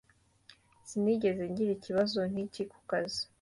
Sinigeze 0.87 1.41
ngira 1.49 1.71
ikibazo 1.73 2.17
nkiki 2.29 2.63
ku 2.71 2.79
kazi. 2.89 3.21